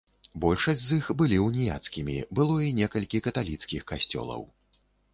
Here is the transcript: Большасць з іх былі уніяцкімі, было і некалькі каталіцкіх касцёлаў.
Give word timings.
Большасць 0.45 0.85
з 0.85 0.97
іх 1.01 1.09
былі 1.19 1.37
уніяцкімі, 1.49 2.17
было 2.41 2.59
і 2.71 2.75
некалькі 2.81 3.25
каталіцкіх 3.31 3.81
касцёлаў. 3.93 4.41